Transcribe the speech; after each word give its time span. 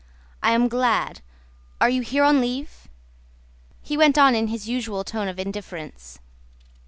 "I 0.41 0.53
am 0.53 0.67
glad.... 0.67 1.21
Are 1.79 1.87
you 1.87 2.01
here 2.01 2.23
on 2.23 2.41
leave?" 2.41 2.87
he 3.83 3.95
went 3.97 4.17
on 4.17 4.33
in 4.33 4.47
his 4.47 4.67
usual 4.67 5.03
tone 5.03 5.27
of 5.27 5.37
indifference. 5.37 6.17